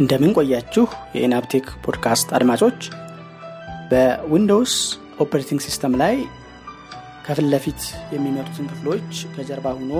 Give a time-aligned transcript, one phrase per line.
[0.00, 0.84] እንደምን ቆያችሁ?
[1.16, 2.78] የኢናፕቴክ ፖድካስት አድማጮች
[3.90, 4.74] በ Windows
[5.24, 6.14] operating system ላይ
[7.26, 7.80] ከፊት ለፊት
[8.14, 9.92] የሚመጡትን ክፍሎች ከጀርባ ሆኖ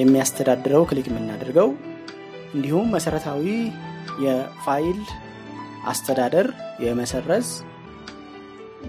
[0.00, 1.68] የሚያስተዳድረው click የምናደርገው
[2.54, 3.44] እንዲሁም መሰረታዊ
[4.24, 5.00] የፋይል
[5.86, 6.46] አስተዳደር
[6.84, 7.48] የመሰረዝ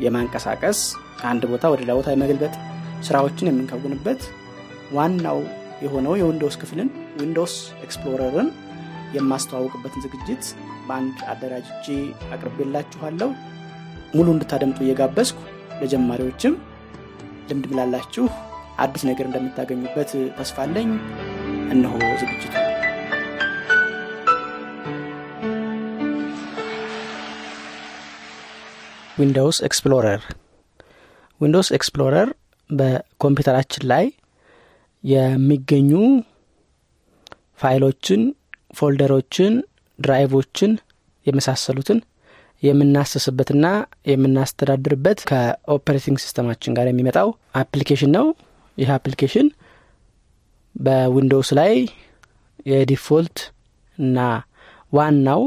[0.03, 0.79] የማንቀሳቀስ
[1.19, 2.53] ከአንድ ቦታ ወደ ሌላ ቦታ የመገልበጥ
[3.07, 4.21] ስራዎችን የምንከውንበት
[4.93, 5.39] ዋናው
[5.83, 6.89] የሆነው የ Windows ክፍልን
[7.19, 7.53] Windows
[7.85, 8.49] Explorer ን
[9.15, 10.43] የማስተዋወቅበትን ዝግጅት
[10.87, 11.85] በአንድ አደራጅቼ
[12.35, 13.29] አቅርቤላችኋለሁ።
[14.15, 15.39] ሙሉ እንድታደምጡ እየጋበዝኩ
[15.81, 16.55] ለጀማሪዎችም
[17.49, 18.25] ልምድም ላላችሁ
[18.79, 20.89] አዲስ ነገር እንደምታገኙበት ተስፋ አለኝ
[21.73, 22.55] እነሆ ዝግጅቱ።
[29.17, 30.21] Windows Explorer
[31.41, 32.29] Windows Explorer
[32.69, 34.05] በኮምፒውተራችን ላይ
[35.03, 35.91] የሚገኙ
[37.59, 38.21] ፋይሎችን
[38.73, 39.53] folder ኦችን
[39.99, 40.71] drive ኦችን
[41.25, 41.99] የመሳሰሉትን
[42.63, 43.65] የምናስስበትና
[44.11, 47.29] የምናስተዳድርበት ከ operating system ኣችን ጋር የሚመጣው
[47.61, 48.25] application ነው።
[48.77, 49.47] ይህ application
[50.75, 51.73] በ Windows ላይ
[52.65, 53.37] የ default
[53.97, 54.19] እና
[54.93, 55.41] ዋናው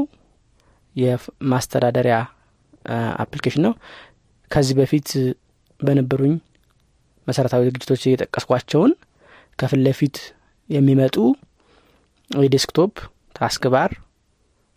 [0.95, 2.17] የማስተዳደሪያ
[3.23, 3.73] application ነው።
[4.51, 5.09] ከዚህ በፊት
[5.79, 6.33] በነበሩኝ
[7.27, 8.91] መሰረታዊ ዝግጅቶች እየጠቀስኳቸውን
[9.59, 10.17] ከፊት ለፊት
[10.69, 11.15] የሚመጡ
[12.31, 12.93] የ
[13.35, 13.91] desktop taskbar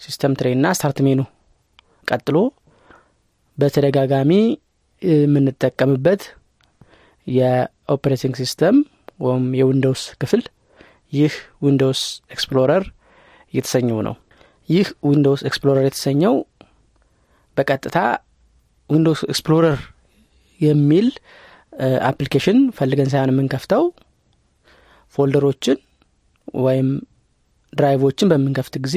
[0.00, 1.20] system tray እና start menu
[2.09, 2.37] ቀጥሎ
[3.59, 4.33] በተደጋጋሚ
[5.03, 6.23] የምንጠቀምበት
[7.27, 8.77] የ operating system
[9.20, 10.42] ወይም የ Windows ክፍል
[11.12, 12.00] ይህ Windows
[12.31, 12.84] Explorer
[13.55, 14.15] የተሰኘው ነው።
[14.69, 16.34] ይህ Windows Explorer የተሰኘው
[17.56, 17.98] በቀጥታ
[18.91, 19.78] Windows Explorer
[20.61, 21.06] የሚል
[22.08, 23.84] application ፈልገን ሳይሆን የምንከፍተው
[25.14, 25.78] folder ኦችን
[26.59, 26.89] ወይም
[27.72, 28.97] drive ኦችን በምንከፍት ጊዜ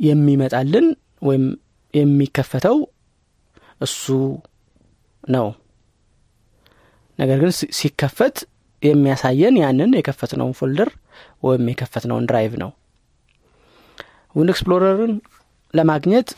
[0.00, 0.86] የሚመጣልን
[1.22, 1.44] ወይም
[1.94, 2.76] የሚከፈተው
[3.80, 4.04] እሱ
[5.24, 5.46] ነው።
[7.18, 8.36] ነገር ግን ሲከፈት
[8.82, 10.88] የሚያሳየን ያንን የከፈትነውን folder
[11.42, 12.70] ወይም የከፈትነውን drive ነው።
[14.34, 15.12] Windows Explorer ን
[15.74, 16.28] ለማግኘት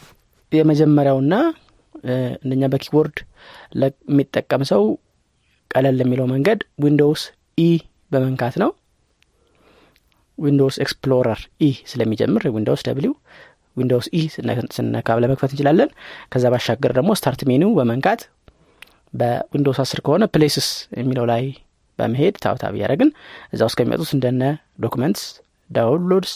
[0.53, 1.34] የመጀመሪያውና
[2.43, 3.16] አንደኛ በ keyboard
[3.81, 4.82] ለሚጠቀም ሰው
[5.70, 7.22] ቀለል የሚለው መንገድ Windows
[7.59, 7.69] E
[8.12, 8.70] በመንካት ነው
[10.38, 13.15] Windows Explorer E ስለሚጀምር Windows W
[13.77, 14.21] Windows E
[14.77, 15.91] ስንነካ ለመክፈት እንችላለን።
[16.33, 18.21] ከዛ ባሻገር ደግሞ start menu በመንካት
[19.15, 20.69] በ Windows አስር ከሆነ places
[21.00, 21.44] የሚለው ላይ
[21.99, 23.11] በመሄድ tab tab እያደረግን
[23.55, 24.44] እዛ ውስጥ ከሚመጡት እንደነ
[24.84, 25.25] documents
[25.71, 26.32] downloads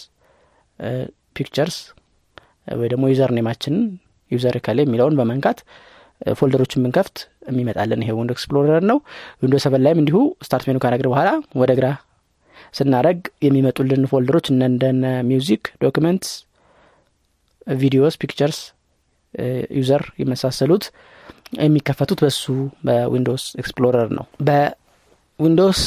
[1.36, 1.76] pictures
[2.76, 3.82] ወይ ደግሞ user name ኣችንን
[4.30, 5.58] user ካለ የሚለውን በመንካት
[6.38, 7.16] folder ኦችን ብንከፍት
[7.48, 8.98] የሚመጣለን ይሄ Windows Explorer ነው።
[9.42, 11.28] Windows seven ላይም እንዲሁ start menu ካነግር በኋላ
[11.62, 11.88] ወደ ግራ
[12.74, 16.30] ስናደርግ የሚመጡልን folder ኦች እንደነ music documents
[17.76, 18.58] videos pictures
[19.78, 20.84] user የመሳሰሉት
[21.60, 22.44] የሚከፈቱት በሱ
[22.86, 25.82] በ Windows Explorer ነው። በ Windows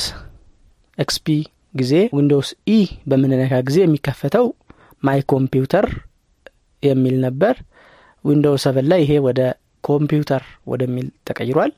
[0.97, 1.27] XP
[1.75, 2.77] ጊዜ Windows E
[3.09, 4.47] በምንነካ ጊዜ የሚከፈተው
[5.03, 5.85] My Computer
[6.83, 7.55] የሚል ነበር።
[8.25, 9.41] Windows seven ላይ ይሄ ወደ
[9.83, 11.71] ኮምፒውተር ወደሚል ተቀይሯል።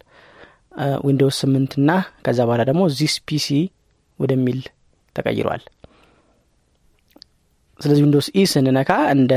[1.06, 1.92] Windows ስምንትና
[2.26, 3.48] ከዛ በኋላ ደግሞ This PC
[4.20, 4.60] ወደሚል
[5.16, 5.64] ተቀይሯል።
[7.80, 9.34] ስለዚህ Windows E ስንነካ እንደ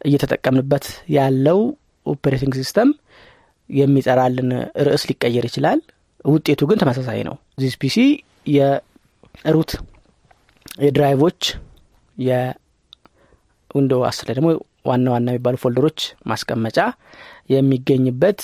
[0.00, 0.84] እየተጠቀምንበት
[1.16, 1.58] ያለው
[2.06, 2.88] operating system
[3.70, 4.50] የሚጠራልን
[4.86, 5.78] ርዕስ ሊቀየር ይችላል።
[6.24, 7.96] ውጤቱ ግን ተመሳሳይ ነው። ዚስ ፒሲ
[8.56, 9.72] የሩት
[10.84, 11.40] የድራይቮች
[12.16, 14.48] የዊንዶ አስር ላይ ደግሞ
[14.86, 16.78] ዋና ዋና የሚባሉ folder ኦች ማስቀመጫ
[17.50, 18.40] የሚገኝበት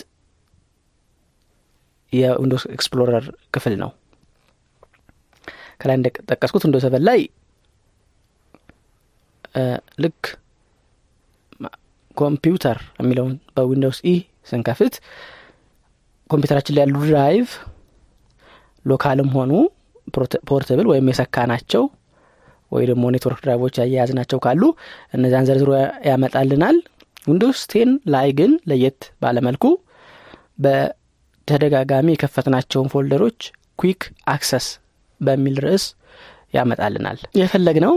[2.12, 3.90] የ Windows Explorer ክፍል ነው
[5.80, 7.20] ከላይ እንደጠቀስኩት Windows seven ላይ
[10.04, 10.22] ልክ
[12.16, 14.14] ኮምፒውተር የሚለውን በ Windows E
[14.50, 14.94] ስንከፍት
[16.30, 17.48] ኮምፒውተራችን ላይ ያሉ drive
[18.84, 19.52] local ም ሆኑ
[20.50, 21.82] portable ወይም የሰካናቸው
[22.72, 24.62] ወይ ደግሞ network drive ኦች ያያያዝናቸው ካሉ
[25.16, 25.70] እነዚያን ዘርዝሮ
[26.08, 26.76] ያመጣልናል።
[27.26, 29.64] Windows ten ላይ ግን ለየት ባለ መልኩ
[30.64, 33.40] በተደጋጋሚ የከፈትናቸውን folder ኦች
[33.78, 34.66] Quick Access
[35.22, 35.84] በሚል ርዕስ
[36.54, 37.94] ያመጣልናል። የፈለግነው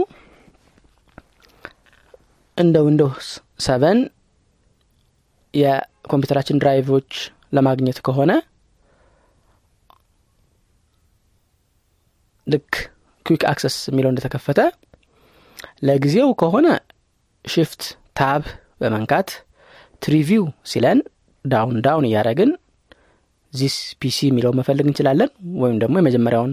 [2.56, 3.28] እንደ Windows
[3.60, 3.98] seven
[5.54, 7.10] የኮምፒውተራችን drive ኦች
[7.56, 8.32] ለማግኘት ከሆነ
[12.46, 12.72] ልክ
[13.26, 14.60] Quick Access የሚለው እንደተከፈተ
[15.86, 16.66] ለጊዜው ከሆነ
[17.44, 17.82] shift
[18.18, 18.42] tab
[18.80, 19.28] በመንካት
[20.02, 20.98] tree view ሲለን
[21.44, 22.50] down down እያደረግን
[23.52, 25.30] This PC የሚለው መፈለግ እንችላለን
[25.62, 26.52] ወይም ደግሞ የመጀመሪያውን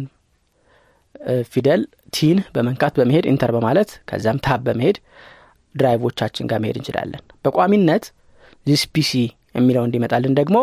[1.52, 1.82] ፊደል
[2.14, 4.98] T ን በመንካት በመሄድ enter በማለት ከዚያም tab በመሄድ
[5.76, 8.06] drive ኦቻችን ጋር መሄድ እንችላለን። በቋሚነት
[8.68, 9.12] This PC
[9.56, 10.58] የሚለው እንዲመጣልን ደግሞ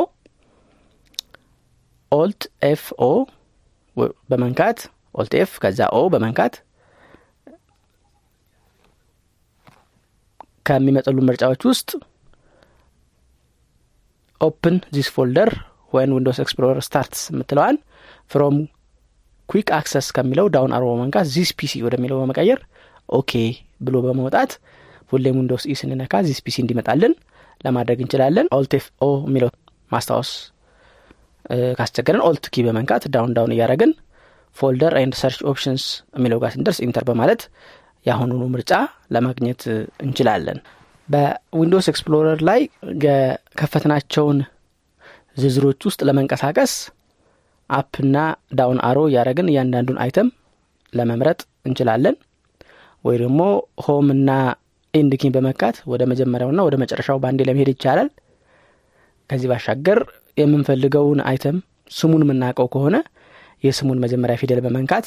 [2.12, 3.10] Alt F O
[4.30, 4.78] በመንካት
[5.14, 6.54] Alt F ከዛ O በመንካት
[10.66, 11.90] ከሚመጡሉ ምርጫዎች ውስጥ
[14.40, 15.50] open this folder
[15.92, 17.76] when Windows Explorer starts የምትለዋን
[18.30, 18.56] ፍሮም
[19.50, 22.60] Quick Access ከሚለው down arrow መንካት This PC ወደሚለው በመቀየር
[23.12, 23.32] OK
[23.86, 24.50] ብሎ በመውጣት
[25.12, 27.12] ሁሌም Windows E ስንነካ This PC እንዲመጣልን
[27.64, 29.50] ለማድረግ እንችላለን። Alt O የሚለው
[29.90, 30.30] ማስታወስ
[31.78, 33.92] ካስቸገረን Alt ኪ በመንካት down down እያደረግን
[34.56, 35.84] folder and search options
[36.16, 37.42] የሚለው ጋር ስንደርስ enter በማለት
[38.06, 38.72] የአሁኑኑ ምርጫ
[39.14, 39.62] ለማግኘት
[40.04, 40.58] እንችላለን።
[41.08, 42.60] በ Windows Explorer ላይ
[43.04, 44.38] የከፈትናቸውን
[45.36, 46.72] ዝርዝሮች ውስጥ ለመንቀሳቀስ
[47.70, 48.16] up ና
[48.58, 50.28] down arrow እያደረግን እያንዳንዱን item
[50.92, 52.16] ለመምረጥ እንችላለን።
[53.04, 53.40] ወይ ደግሞ
[53.84, 54.30] home እና
[54.94, 58.08] end key ን በመንካት ወደ መጀመሪያውና ወደ መጨረሻው በአንዴ ለመሄድ ይቻላል።
[59.30, 59.98] ከዚህ ባሻገር
[60.36, 61.56] የምንፈልገውን item
[61.90, 62.96] ስሙን የምናውቀው ከሆነ
[63.64, 65.06] የስሙን መጀመሪያ ፊደል በመንካት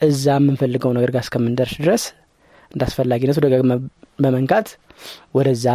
[0.00, 2.04] እዛ የምንፈልገው ነገር ጋር እስከምንደርስ ድረስ
[2.72, 3.72] እንደ አስፈላጊነቱ ደጋግመን
[4.18, 4.68] በመንካት
[5.36, 5.66] ወደዛ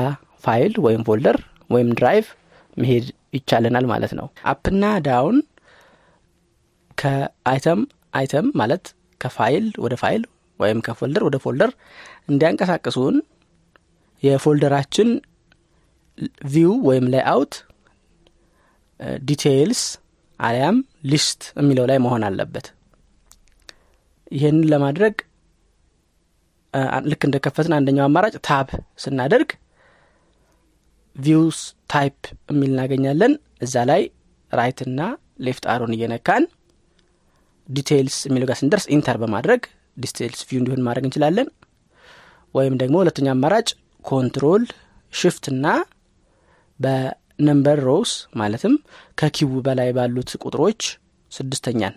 [0.43, 1.37] ፋይል ወይም ፎልደር
[1.69, 2.25] ወይም drive
[2.77, 5.37] መሄድ ይቻለናል ማለት ነው። up ና down
[6.97, 7.81] ከ item
[8.13, 8.85] item ማለት
[9.21, 10.23] ከፋይል ወደ ፋይል
[10.59, 11.71] ወይም ከፎልደር ወደ ፎልደር
[12.29, 13.15] እንዲያንቀሳቅሱን
[14.23, 15.09] የፎልደራችን
[16.51, 17.53] view ወይም layout
[19.25, 19.81] details
[20.39, 20.77] አሊያም
[21.11, 22.65] list የሚለው ላይ መሆን አለበት።
[24.31, 25.15] ይህንን ለማድረግ
[27.11, 28.69] ልክ እንደከፈትን አንደኛው አማራጭ tab
[29.03, 29.49] ስናደርግ
[31.15, 31.59] views
[31.89, 32.17] type
[32.51, 33.33] የሚል እናገኛለን።
[33.65, 34.01] እዛ ላይ
[34.51, 34.99] right ና
[35.45, 36.43] left arrow ን እየነካን
[37.69, 39.61] details የሚለው ጋር ስንደርስ enter በማድረግ
[39.97, 41.47] details view እንዲሆን ማድረግ እንችላለን።
[42.55, 43.67] ወይም ደግሞ ሁለተኛ አማራጭ
[44.05, 44.63] control
[45.13, 45.65] shift እና
[46.79, 48.11] በ number rows
[48.41, 48.73] ማለትም
[49.19, 50.81] ከኪቡ በላይ ባሉት ቁጥሮች
[51.31, 51.95] ስድስተኛን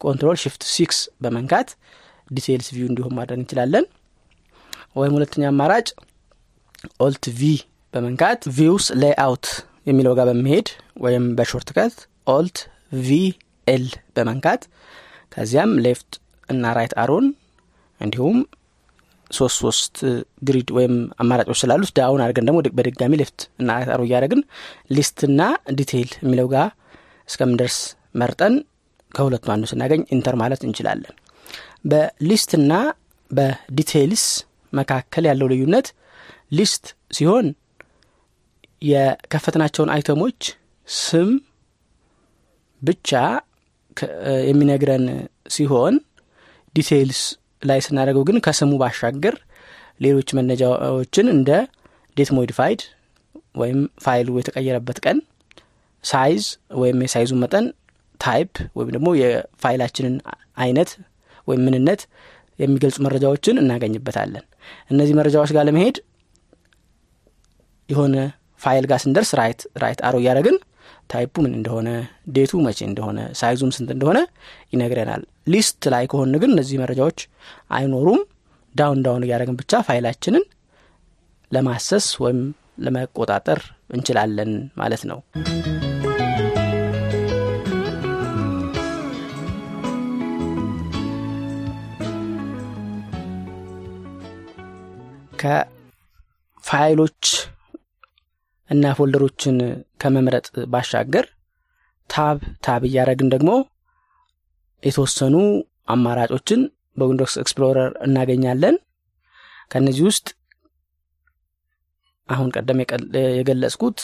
[0.00, 1.68] control shift six በመንካት
[2.28, 3.84] details view እንዲሆን ማድረግ እንችላለን።
[4.98, 5.88] ወይም ሁለተኛ አማራጭ
[7.00, 7.50] Alt V
[7.96, 9.46] በመንካት views layout
[9.88, 10.68] የሚለው ጋር በመሄድ
[11.04, 11.96] ወይም በ shortcut
[12.26, 12.58] Alt
[13.02, 13.18] V
[13.66, 13.84] L
[14.16, 14.62] በመንካት
[15.34, 16.10] ከዚያም left
[16.48, 17.26] እና right arrow ን
[18.00, 18.36] እንዲሁም
[19.30, 19.94] ሶስት ሶስት
[20.48, 24.42] grid ወይም አማራጮች ስላሉት down አድርገን ደግሞ በድጋሚ left እና right arrow እያደረግን
[24.96, 25.40] list ና
[25.78, 26.68] detail የሚለው ጋር
[27.28, 27.78] እስከምንደርስ
[28.22, 28.54] መርጠን
[29.12, 31.14] ከሁለቱ አንዱ ስናገኝ enter ማለት እንችላለን።
[31.90, 32.72] በ list ና
[33.30, 34.24] በ details
[34.72, 35.86] መካከል ያለው ልዩነት
[36.52, 36.84] list
[37.16, 37.46] ሲሆን
[38.82, 40.40] የከፈትናቸውን item ኦች
[40.88, 41.30] ስም
[42.82, 43.10] ብቻ
[44.48, 45.04] የሚነግረን
[45.50, 45.94] ሲሆን
[46.74, 47.20] details
[47.62, 49.34] ላይ ስናደርገው ግን ከስሙ ባሻገር
[50.00, 51.50] ሌሎች መረጃዎችን እንደ
[52.16, 52.80] date modified
[53.60, 55.18] ወይም ፋይሉ የተቀየረበት ቀን
[56.04, 56.44] size
[56.80, 57.66] ወይም የ size ኡ መጠን
[58.20, 60.14] type ወይም ደግሞ የፋይላችንን
[60.56, 60.90] አይነት
[61.48, 62.00] ወይም ምንነት
[62.58, 64.44] የሚገልጹ መረጃዎችን እናገኝበታለን።
[64.90, 65.96] እነዚህ መረጃዎች ጋር ለመሄድ
[67.88, 68.14] የሆነ
[68.60, 70.56] ፋይል ጋር ስንደርስ right right arrow እያደረግን
[71.10, 71.88] type ኡ ምን እንደሆነ
[72.36, 74.18] date ኡ መቼ እንደሆነ size ኡም ስንት እንደሆነ
[74.72, 77.18] ይነግረናል። list ላይ ከሆን ግን እነዚህ መረጃዎች
[77.70, 78.22] አይኖሩም።
[78.74, 80.44] down down እያደረግን ብቻ ፋይላችንን
[81.52, 82.40] ለማሰስ ወይም
[82.84, 85.18] ለመቆጣጠር እንችላለን ማለት ነው።
[96.62, 97.24] ከፋይሎች
[98.70, 99.56] እና ፎልደሮችን
[100.00, 101.26] ከመምረጥ ባሻገር
[102.10, 103.50] tab tab እያደረግን ደግሞ
[104.82, 105.36] የተወሰኑ
[105.88, 106.60] አማራጮችን
[106.96, 108.76] በ Windows Explorer እናገኛለን።
[109.70, 110.26] ከእነዚህ ውስጥ
[112.28, 112.78] አሁን ቀደም
[113.36, 113.98] የገለጽኩት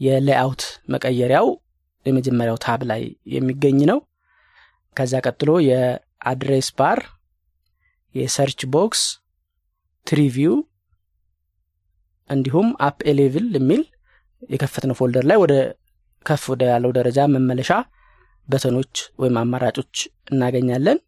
[0.00, 1.48] የ layout መቀየሪያው
[2.06, 3.02] የመጀመሪያው tab ላይ
[3.34, 3.98] የሚገኝ ነው።
[4.96, 7.00] ከዛ ቀጥሎ የ address bar
[8.14, 9.02] የ search box
[10.06, 10.54] tree view
[12.30, 13.82] እንዲሁም up a level የሚል
[14.50, 15.54] የከፈትነው ፎልደር ላይ ወደ
[16.26, 17.70] ከፍ ወደ ያለው ደረጃ መመለሻ
[18.48, 19.94] button ኦች ወይም አማራጮች
[20.32, 20.98] እናገኛለን።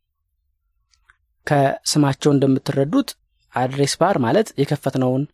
[1.47, 3.11] ከስማቸው እንደምትረዱት
[3.55, 5.25] address bar ማለት የከፈትነውን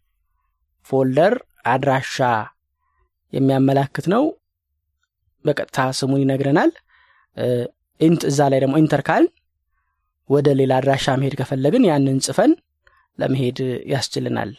[0.86, 1.34] ፎልደር
[1.72, 2.16] አድራሻ
[3.32, 4.24] የሚያመላክት ነው።
[5.44, 6.70] በቀጥታ ስሙን ይነግረናል።
[8.00, 9.24] ኢንት እዛ ላይ ደግሞ enter ካልን
[10.30, 12.52] ወደ ሌላ አድራሻ መሄድ ከፈለግን ያንን ጽፈን
[13.18, 13.58] ለመሄድ
[13.92, 14.50] ያስችልናል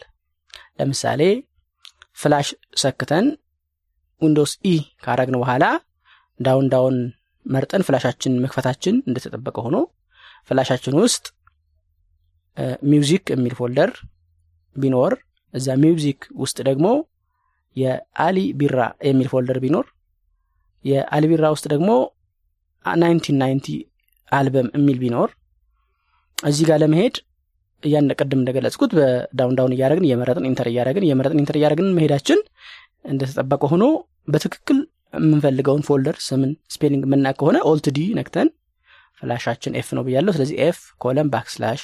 [0.78, 1.22] ለምሳሌ
[2.18, 2.48] ፍላሽ
[2.82, 3.26] ሰክተን
[4.22, 5.64] Windows E ካረግን በኋላ
[6.40, 6.96] down down
[7.46, 9.76] መርጠን ፍላሻችን መክፈታችን እንደተጠበቀ ሆኖ
[10.48, 11.24] ፍላሻችን ውስጥ
[12.90, 13.90] music የሚል ፎልደር
[14.76, 15.12] ቢኖር
[15.54, 16.86] እዛ music ውስጥ ደግሞ
[17.76, 18.78] የአሊ ቢራ
[19.08, 19.86] የሚል ፎልደር ቢኖር
[20.84, 21.90] የአሊ ቢራ ውስጥ ደግሞ
[23.34, 23.68] ninety
[24.32, 25.30] አልበም የሚል ቢኖር
[26.38, 27.16] እዚህ ጋር ለመሄድ
[27.82, 32.40] እያን ቅድም እንደገለጽኩት በ down down እያደረግን እየመረጥን enter እያደረግን እየመረጥን enter እያደረግን መሄዳችን
[33.04, 33.84] እንደተጠበቀ ሆኖ
[34.28, 34.78] በትክክል
[35.14, 37.86] የምንፈልገውን ፎልደር ስምን spelling የምናውቅ ከሆነ Alt
[38.18, 38.48] ነክተን
[39.20, 41.82] ፍላሻችን F ነው ብያለሁ። ስለዚህ F colon backslash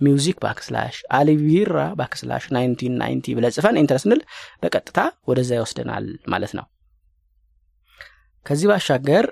[0.00, 4.20] music backslash አሊ ቢራ backslash nineteen ninety ብለን ጽፈን enter ስንል
[4.62, 4.98] በቀጥታ
[5.30, 6.66] ወደዛ ይወስደናል ማለት ነው።
[8.46, 9.26] ከዚህ ባሻገር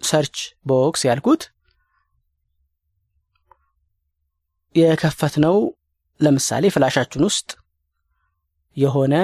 [0.00, 1.42] search box ያልኩት
[4.74, 5.56] የከፈትነው
[6.20, 7.50] ለምሳሌ flash ኣችን ውስጥ
[8.76, 9.14] የሆነ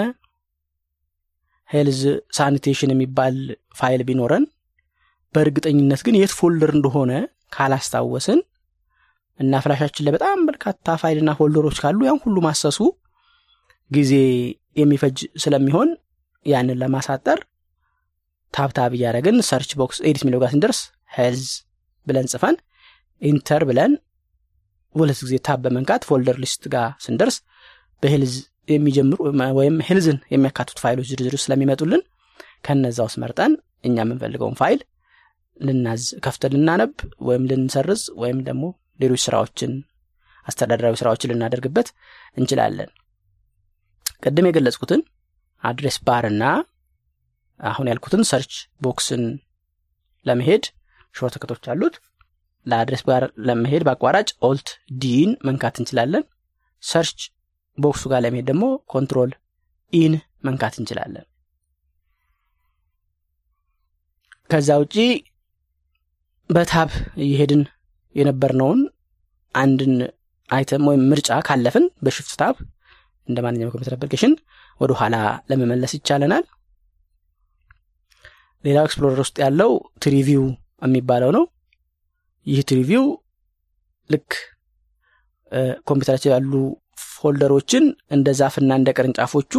[1.68, 2.00] health
[2.37, 3.36] sanitation የሚባል
[3.78, 4.44] ፋይል ቢኖረን
[5.34, 7.12] በእርግጠኝነት ግን የት folder እንደሆነ
[7.52, 8.40] ካላስታወስን
[9.40, 12.78] እና flash ኣችን ላይ በጣም በርካታ file ና folder ኦች ካሉ ያን ሁሉ ማሰሱ
[13.90, 14.12] ጊዜ
[14.76, 15.90] የሚፈጅ ስለሚሆን
[16.46, 17.38] ያንን ለማሳጠር
[18.54, 20.80] tab tab እያደረግን search box edit የሚለው ጋር ስንደርስ
[21.16, 21.46] health
[22.06, 22.56] ብለን ጽፈን
[23.23, 23.92] enter ብለን
[24.96, 27.36] ሁለት ጊዜ tab በመንካት folder list ጋር ስንደርስ
[28.02, 28.35] በ health
[28.68, 29.18] የሚጀምሩ
[29.58, 32.02] ወይም health ን የሚያካትቱት file ኦች ዝርዝር ስለሚመጡልን
[32.66, 33.52] ከነዛ ውስጥ መርጠን
[33.84, 34.80] እኛ የምንፈልገውን ፋይል
[35.56, 36.92] ልናዝ ከፍተን ልናነብ
[37.28, 38.64] ወይም ልንሰርዝ ወይም ደግሞ
[39.00, 39.72] ሌሎች ስራዎችን
[40.46, 41.88] አስተዳደራዊ ስራዎችን ልናደርግበት
[42.36, 42.90] እንችላለን።
[44.22, 45.00] ቅድም የገለጽኩትን
[45.62, 46.44] address bar እና
[47.60, 48.52] አሁን ያልኩትን search
[48.85, 49.23] box ን
[50.26, 50.64] ለመሄድ
[51.14, 51.94] shortcut ኦች አሉት
[52.66, 54.68] ለ address bar ለመሄድ በአቋራጭ Alt
[55.02, 56.25] D ን መንካት እንችላለን።
[56.82, 57.20] search
[57.78, 59.30] box ኡ ጋር ለመሄድ ደግሞ Control
[59.92, 61.25] E ን መንካት እንችላለን።
[64.50, 64.96] ከዛ ውጪ
[66.50, 66.90] በ tab
[67.25, 67.62] እየሄድን
[68.14, 68.80] የነበርነውን
[69.54, 69.94] አንድን
[70.49, 72.56] item ወይም ምርጫ ካለፍን በ shift tab
[73.28, 74.35] እንደ ማንኛውም ኮምፒውተር application
[74.80, 75.16] ወደ ኋላ
[75.50, 76.44] ለመመለስ ይቻለናል።
[78.64, 79.73] ሌላው Explorer ውስጥ ያለው
[80.04, 80.44] tree view
[80.82, 81.44] የሚባለው ነው
[82.46, 83.04] ይህ tree view
[84.10, 84.30] ልክ
[85.88, 86.52] ኮምፒውተራችን ያሉ
[87.12, 87.85] folder ኦችን
[88.16, 89.52] እንደ ዛፍና እንደ ቅርንጫፎቹ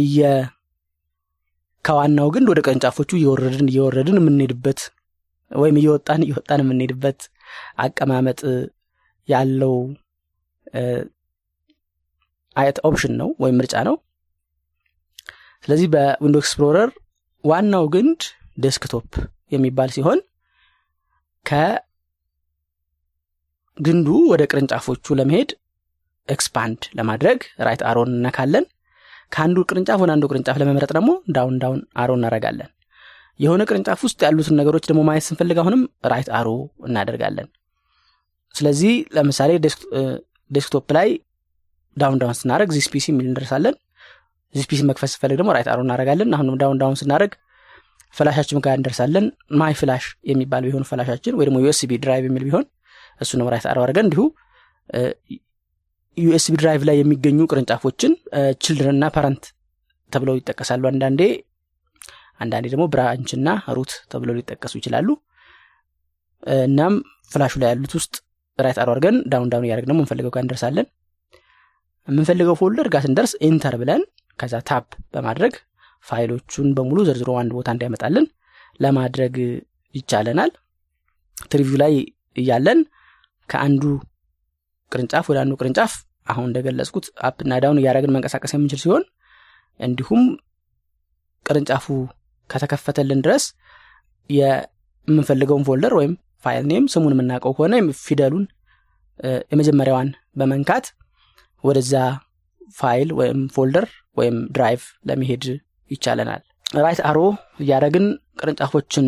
[0.00, 0.18] እየ
[1.84, 4.80] ከዋናው ግንድ ወደ ቅርንጫፎቹ እየወረድን እየወረድን የምንሄድበት
[5.50, 7.20] ወይም እየወጣን እየወጣን የምንሄድበት
[7.84, 8.40] አቀማመጥ
[9.28, 9.74] ያለው
[12.56, 13.96] አይነት option ነው ወይም ምርጫ ነው።
[15.64, 16.90] ስለዚህ በ Window Explorer
[17.44, 18.20] ዋናው ግንድ
[18.64, 19.08] desktop
[19.54, 20.20] የሚባል ሲሆን
[23.76, 25.50] ከግንዱ ወደ ቅርንጫፎቹ ለመሄድ
[26.28, 28.64] expand ለማድረግ right arrow ን እንነካለን
[29.32, 32.70] ከአንዱ ቅርንጫፍ ወደ አንዱ ቅርንጫፍ ለመምረጥ ደግሞ down down arrow እናደርጋለን
[33.40, 35.80] የሆነ ቅርንጫፍ ውስጥ ያሉትን ነገሮች ደግሞ ማየት ስንፈልግ አሁንም
[36.12, 36.48] right arrow
[36.88, 37.48] እናደርጋለን።
[38.54, 39.50] ስለዚህ ለምሳሌ
[40.50, 41.08] desktop ላይ
[41.96, 43.74] down down ስናደረግ This PC የሚል እንደርሳለን።
[44.54, 47.32] This PC መክፈት ስንፈልግ ደግሞ right arrow እናደረጋለን አሁንም down down ስናደረግ
[48.14, 49.26] flash ኣችን ጋር እንደርሳለን።
[49.60, 52.64] my flash የሚባል ቢሆን flash ኣችን ወይ ደግሞ USB drive የሚል ቢሆን
[53.20, 54.22] እሱ ነው right arrow አድርገን እንዲሁ
[56.16, 58.12] USB drive ላይ የሚገኙ ቅርንጫፎችን
[58.64, 59.44] children እና parent
[60.12, 61.22] ተብለው ይጠቀሳሉ። አንዳንዴ
[62.40, 65.08] አንዳንዴ ደግሞ branch ና root ተብለው ሊጠቀሱ ይችላሉ።
[66.64, 66.94] እናም
[67.32, 68.14] flash ኡ ላይ ያሉት ውስጥ
[68.58, 70.86] right arrow አድርገን down down እያደረግ ደግሞ የምንፈልገው ጋር እንደርሳለን።
[72.08, 74.02] የምንፈልገው folder ጋር ስንደርስ enter ብለን
[74.38, 75.54] ከዛ tab በማድረግ
[76.06, 78.26] ፋይሎቹን በሙሉ ዘርዝሮ አንድ ቦታ እንዲያመጣልን
[78.80, 79.34] ለማድረግ
[79.94, 80.50] ይቻለናል።
[81.46, 81.94] tree view ላይ
[82.36, 82.80] እያለን
[83.48, 83.82] ከአንዱ
[84.92, 85.92] ቅርንጫፍ ወደ አንዱ ቅርንጫፍ
[86.26, 89.04] አሁን እንደገለጽኩት up እና down እያደረግን መንቀሳቀስ የምንችል ሲሆን
[89.80, 90.22] እንዲሁም
[91.46, 91.86] ቅርንጫፉ
[92.50, 93.44] ከተከፈተልን ድረስ
[94.30, 96.12] የምንፈልገውን folder ወይም
[96.44, 97.74] file name ስሙን የምናውቀው ከሆነ
[98.04, 98.44] ፊደሉን
[99.52, 100.08] የመጀመሪያዋን
[100.40, 100.86] በመንካት
[101.64, 101.94] ወደዛ
[102.76, 103.86] ፋይል ወይም folder
[104.16, 105.44] ወይም drive ለመሄድ
[105.90, 106.42] ይቻለናል።
[106.78, 107.18] right arrow
[107.60, 108.06] እያደረግን
[108.40, 109.06] ቅርንጫፎችን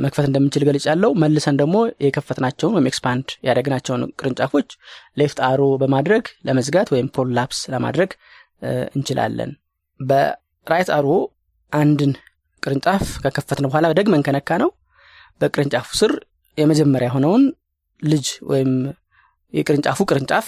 [0.00, 4.68] መክፈት እንደምንችል ገልጽያለው መልሰን ደግሞ የከፈትናቸውን ወይም expand ያደረግናቸውን ቅርንጫፎች
[5.20, 8.12] left arrow በማድረግ ለመዝጋት ወይም collapse ለማድረግ
[8.96, 9.50] እንችላለን።
[10.00, 11.08] በ right arrow
[11.72, 12.12] አንድን
[12.62, 14.70] ቅርንጫፍ ከከፈትን በኋላ ደግመን ከነካነው
[15.40, 16.12] በቅርንጫፉ ስር
[16.58, 17.42] የመጀመሪያ የሆነውን
[18.02, 18.70] ልጅ ወይም
[19.52, 20.46] የቅርንጫፉ ቅርንጫፍ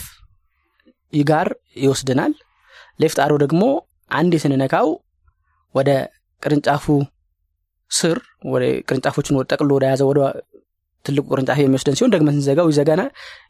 [1.12, 1.48] ጋር
[1.82, 2.32] ይወስድናል
[3.00, 3.62] ሌፍት አሮ ደግሞ
[4.10, 4.88] አንድ ስንነካው
[5.74, 5.90] ወደ
[6.42, 6.84] ቅርንጫፉ
[7.90, 8.18] ስር
[8.52, 10.20] ወደ ቅርንጫፎችን ወደ ጠቅሎ ወደ ወደ
[11.04, 12.68] ትልቁ ቅርንጫፍ የሚወስደን ሲሆን ደግመን ስንዘጋው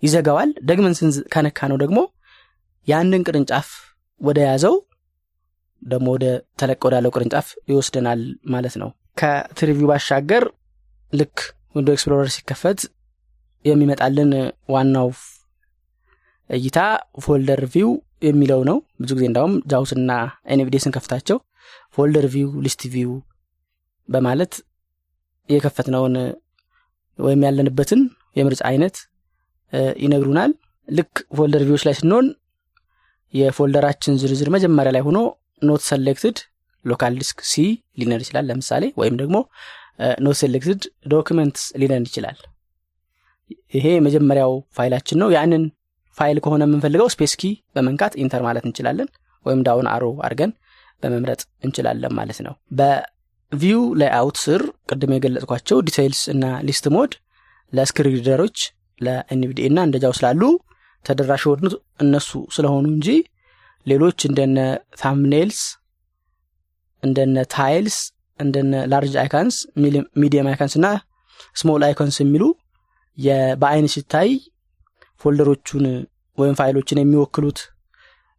[0.05, 0.95] ይዘጋዋል። ደግመን
[1.33, 1.99] ከነካ ነው ደግሞ
[2.89, 3.69] የአንድን ቅርንጫፍ
[4.21, 4.77] ወደ ያዘው
[5.83, 6.27] ደግሞ ወደ
[6.61, 8.21] ተለቀ ወዳለው ቅርንጫፍ ይወስደናል
[8.55, 8.89] ማለት ነው።
[9.21, 10.45] ከትሪቪው ባሻገር
[11.13, 11.37] ልክ
[11.75, 12.81] Window Explorer ሲከፈት
[13.65, 14.31] የሚመጣልን
[14.73, 15.09] ዋናው
[16.51, 16.79] እይታ
[17.25, 17.91] folder view
[18.23, 20.13] የሚለው ነው። ብዙ ጊዜ እንዳውም JAWS እና
[20.53, 21.39] NVDA ስንከፍታቸው
[21.97, 23.11] folder view list view
[24.09, 24.53] በማለት
[25.49, 26.15] የከፈትነውን
[27.19, 28.01] ወይም ያለንበትን
[28.37, 28.97] የምርጫ አይነት
[30.03, 30.51] ይነግሩናል።
[30.89, 32.27] ልክ folder view ኦች ላይ ስንሆን
[33.35, 35.19] የ folder ኣችን ዝርዝር መጀመሪያ ላይ ሆኖ
[35.63, 36.39] not selected
[36.85, 37.65] local disk C
[38.01, 39.37] ሊነር ይችላል ለምሳሌ ወይም ደግሞ
[40.19, 42.39] not selected documents ሊነር ይችላል።
[43.75, 45.65] ይሄ የመጀመሪያው ፋይላችን ነው። ያንን
[46.19, 47.45] ፋይል ከሆነ የምንፈልገው space key
[47.77, 49.09] በመንካት enter ማለት እንችላለን
[49.47, 50.53] ወይም down arrow አድርገን
[51.03, 52.55] በመምረጥ እንችላለን ማለት ነው
[53.53, 57.13] በ view layout ስር ቅድም የገለጽኳቸው details እና list mode
[57.73, 58.59] ለ screen reader ኦች
[59.01, 60.43] ለ NVDA እና እንደ JAWS ላሉ
[61.05, 61.75] ተደራሽ የሆኑት
[62.05, 63.09] እነሱ ስለሆኑ እንጂ
[63.87, 64.59] ሌሎች እንደነ
[65.01, 65.61] thumbnails
[67.03, 67.97] እንደነ tiles
[68.41, 69.57] እንደነ large icons
[70.23, 70.89] medium icons እና
[71.57, 72.45] small icons የሚሉ
[73.63, 74.31] በአይን ሲታይ
[75.21, 75.87] folder ኦቹን
[76.39, 77.61] ወይም ፋይሎችን የሚወክሉት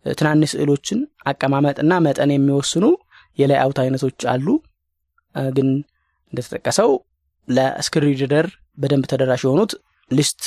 [0.06, 1.00] ትናንሽ ስዕሎችን
[1.30, 2.86] አቀማመጥና መጠን የሚወስኑ
[3.38, 4.46] የ layout አይነቶች አሉ
[5.58, 5.70] ግን
[6.34, 6.92] እንደተጠቀሰው
[7.48, 8.46] ለ screen
[8.78, 9.72] በደንብ ተደራሽ የሆኑት
[10.12, 10.42] list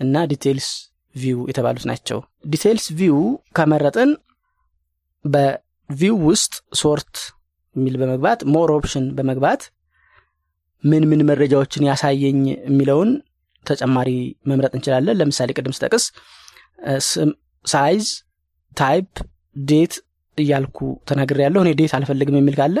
[0.00, 0.68] እና details
[1.14, 3.18] view የተባሉት ናቸው። details view
[3.56, 4.10] ከመረጥን
[5.24, 7.14] በ view ውስጥ sort
[7.76, 9.62] የሚል በመግባት more option በመግባት
[10.84, 13.10] ምን ምን መረጃዎችን ያሳየኝ የሚለውን
[13.66, 14.10] ተጨማሪ
[14.50, 16.04] መምረጥ እንችላለን። ለምሳሌ ቅድም ስጠቅስ
[17.64, 18.06] size
[18.72, 19.10] type
[19.66, 19.94] date
[20.38, 22.76] እያልኩ ተናግርያለሁ እኔ date አልፈልግም የሚል ካለ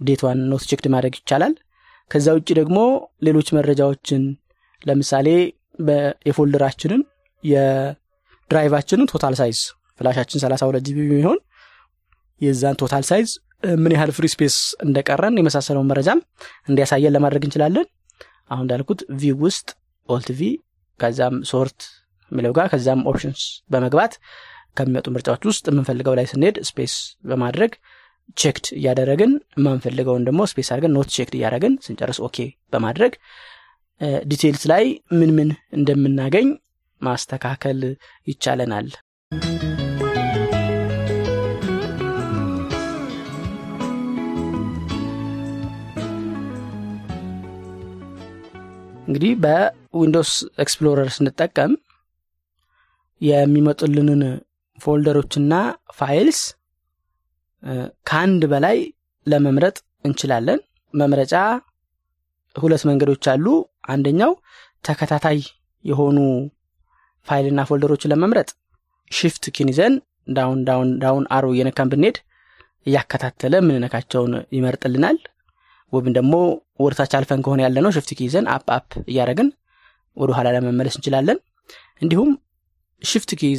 [0.00, 1.54] date ቷን not checked ማድረግ ይቻላል?
[2.10, 2.78] ከዛ ውጭ ደግሞ
[3.26, 4.22] ሌሎች መረጃዎችን
[4.82, 5.28] ለምሳሌ
[6.26, 7.02] የፎልደራችንን
[7.44, 9.60] የድራይቫችንን total size
[9.98, 11.38] ፍላሻችን 32 ጂቢ የሚሆን
[12.40, 13.30] የዛን ቶታል ሳይዝ
[13.82, 16.20] ምን ያህል free space እንደቀረን የመሳሰለውን መረጃም
[16.68, 17.86] እንዲያሳየን ለማድረግ እንችላለን።
[18.50, 19.68] አሁን እንዳልኩት V ውስጥ
[20.08, 20.48] Alt V
[21.00, 21.78] ከዛም sort
[22.30, 24.12] የሚለው ጋር ከዛም options በመግባት
[24.76, 27.72] ከሚመጡ ምርጫዎች ውስጥ የምንፈልገው ላይ ስንሄድ space በማድረግ
[28.36, 32.38] checked እያደረግን የማንፈልገውን ደግሞ space አድርገን not checked እያደረግን ስንጨርስ OK
[32.72, 33.14] በማድረግ
[34.30, 34.84] details ላይ
[35.18, 36.48] ምን ምን እንደምናገኝ
[37.00, 37.80] ማስተካከል
[38.26, 38.88] ይቻለናል።
[49.06, 51.72] እንግዲህ በ Windows Explorer ስንጠቀም
[53.20, 54.22] የሚመጡልንን
[54.78, 55.54] folder ኦችና
[55.98, 56.40] files
[58.06, 58.78] ከአንድ በላይ
[59.26, 60.60] ለመምረጥ እንችላለን።
[60.94, 61.34] መምረጫ
[62.56, 63.46] ሁለት መንገዶች አሉ።
[63.92, 64.32] አንደኛው
[64.84, 65.38] ተከታታይ
[65.84, 66.18] የሆኑ
[67.26, 68.48] ፋይልና folder ኦችን ለመምረጥ
[69.10, 69.94] shift key ን ይዘን
[70.28, 72.16] down down down arrow እየነካን ብንሄድ
[72.86, 75.18] እያከታተለ ምንነካቸውን ይመርጥልናል።
[75.92, 76.34] ወይም ደግሞ
[76.84, 78.22] ወደታች አልፈን ከሆነ ያለነው shift key
[78.54, 79.48] up up እያደረግን
[80.16, 81.38] ወደ ኋላ ለመመለስ እንችላለን።
[82.02, 82.30] እንዲሁም
[83.02, 83.50] shift key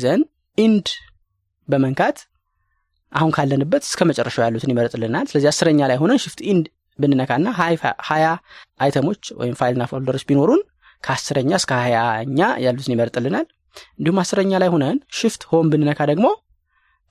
[0.57, 0.87] end
[1.67, 2.17] በመንካት
[3.13, 6.65] አሁን ካለንበት እስከ መጨረሻው ያሉትን ይመርጥልናል ስለዚህ አስረኛ ላይ ሆነን shift end
[6.99, 7.47] ብንነካና
[8.09, 8.25] ሀያ
[8.83, 10.61] item ኦች ወይም ፋይልና folder ኦች ቢኖሩን
[11.03, 13.45] ከአስረኛ እስከ ሀያኛ ያሉትን ይመርጥልናል
[13.97, 16.27] እንዲሁም አስረኛ ላይ ሆነን shift home ብንነካ ደግሞ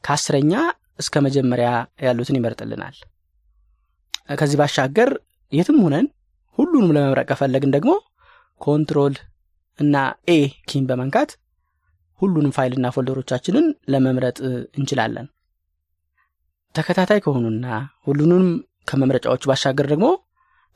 [0.04, 0.52] ከአስረኛ
[1.02, 1.68] እስከ መጀመሪያ
[2.06, 2.96] ያሉትን ይመርጥልናል
[4.40, 5.10] ከዚህ ባሻገር
[5.52, 6.06] የትም ሁነን
[6.58, 7.92] ሁሉንም ለመምረጥ ከፈለግን ደግሞ
[8.60, 9.14] control
[9.78, 9.96] እና
[10.28, 10.38] A
[10.70, 11.30] key ን በመንካት
[12.20, 14.36] ሁሉንም ፋይልና folder ኦቻችንን ለመምረጥ
[14.78, 15.26] እንችላለን
[16.74, 17.66] ተከታታይ ከሆኑና
[18.06, 18.44] ሁሉንም
[18.88, 20.06] ከመምረጫዎቹ ባሻገር ደግሞ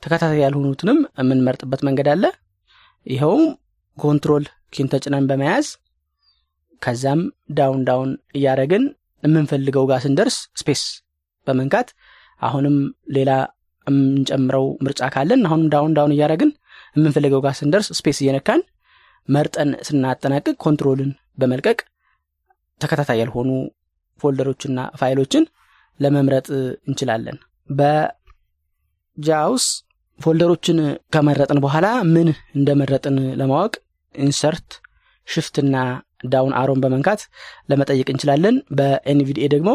[0.03, 2.23] ተከታታይ ያልሆኑትንም የምንመርጥበት መንገድ አለ።
[3.05, 3.43] ይኸውም
[3.97, 5.67] control key ን ተጭነን በመያዝ
[6.81, 7.21] ከዛም
[7.57, 8.83] down down እያደረግን
[9.23, 10.81] የምንፈልገው ጋር ስንደርስ space
[11.47, 11.87] በመንካት
[12.41, 12.75] አሁንም
[13.15, 13.31] ሌላ
[13.87, 16.51] የምንጨምረው ምርጫ ካለን አሁንም down down እያደረግን
[16.95, 18.61] የምንፈልገው ጋር ስንደርስ space እየነካን
[19.27, 21.79] መርጠን ስናጠናቅቅ control ን በመልቀቅ
[22.81, 23.49] ተከታታይ ያልሆኑ
[24.19, 25.43] folder ኦችና ፋይሎችን
[25.99, 26.47] ለመምረጥ
[26.87, 27.37] እንችላለን።
[27.69, 29.65] በ JAWS
[30.19, 30.77] folder ኦችን
[31.13, 33.73] ከመረጥን በኋላ ምን እንደመረጥን ለማወቅ
[34.15, 34.69] insert
[35.27, 35.75] shift ና
[36.27, 37.21] down arrow ን በመንካት
[37.69, 39.69] ለመጠየቅ እንችላለን። በ NVDA ደግሞ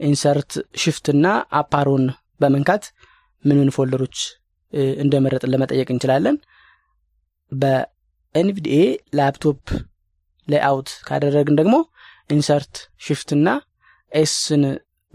[0.00, 1.26] insert shift ና
[1.60, 2.04] up arrow ን
[2.40, 2.84] በመንካት
[3.44, 4.18] ምን ምን folder ኦች
[5.02, 6.36] እንደመረጥን ለመጠየቅ እንችላለን።
[7.52, 8.78] በ NVDA
[9.18, 9.62] laptop
[10.48, 11.76] layout ካደረግን ደግሞ
[12.30, 12.74] insert
[13.06, 13.48] shift ና
[14.12, 14.62] S ን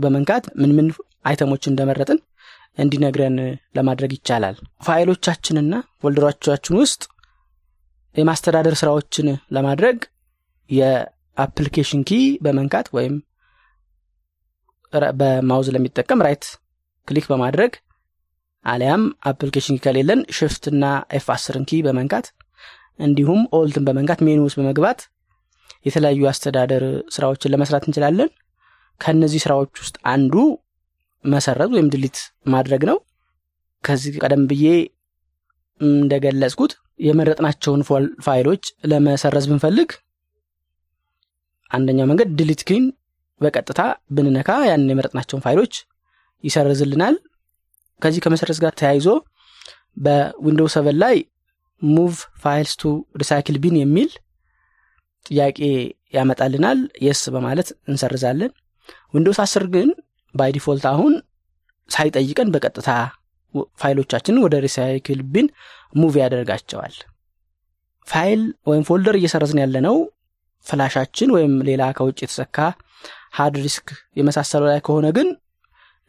[0.02, 0.88] በመንካት ምን ምን
[1.26, 2.20] item ኦች እንደመረጥን
[2.78, 3.38] እንዲነግረን
[3.78, 7.02] ለማድረግ ይቻላል። ፋይሎቻችንና folder ኦቻችን ውስጥ
[8.16, 9.98] የማስተዳደር ስራዎችን ለማድረግ
[10.70, 12.14] የ application key
[12.46, 13.16] በመንካት ወይም
[15.20, 16.46] በ mouse ለሚጠቀም right
[17.08, 17.74] click በማድረግ
[18.66, 20.84] አሊያም application key ከሌለን shift እና
[21.18, 22.26] F አስርን key በመንካት
[23.00, 25.00] እንዲሁም Alt ን በመንካት ሜኑ ውስጥ በመግባት
[25.86, 26.84] የተለያዩ አስተዳደር
[27.16, 28.30] ስራዎችን ለመስራት እንችላለን
[29.02, 30.34] ከእነዚህ ስራዎች ውስጥ አንዱ
[31.26, 32.18] መሰረዝ ወይም delete
[32.54, 32.98] ማድረግ ነው።
[33.84, 34.66] ከዚህ ቀደም ብዬ
[35.82, 37.82] እንደገለጽኩት የመረጥናቸውን
[38.26, 39.92] ፋይሎች ለመሰረዝ ብንፈልግ
[41.72, 42.86] አንደኛው መንገድ delete key ን
[43.42, 43.82] በቀጥታ
[44.16, 45.74] ብንነካ ያንን የመረጥናቸውን ፋይሎች
[46.44, 47.16] ይሰርዝልናል።
[48.02, 49.08] ከዚህ ከመሰረዝ ጋር ተያይዞ
[49.98, 51.16] በ Window seven ላይ
[51.82, 52.14] move
[52.44, 52.92] files to
[53.22, 54.10] recycle bin የሚል
[55.26, 55.60] ጥያቄ
[56.14, 58.52] ያመጣልናል። yes በማለት እንሰርዛለን
[59.14, 59.90] Windows አስር ግን
[60.36, 61.14] by default አሁን
[61.90, 62.90] ሳይጠይቀን በቀጥታ
[63.82, 65.48] ፋይሎቻችንን ወደ recycle bin
[65.96, 66.94] move ያደርጋቸዋል።
[68.08, 69.98] ፋይል ወይም folder እየሰረዝን ያለነው
[70.66, 72.58] flash አችን ወይም ሌላ ከውጭ የተሰካ
[73.38, 73.88] hard disk
[74.20, 75.28] የመሳሰለው ላይ ከሆነ ግን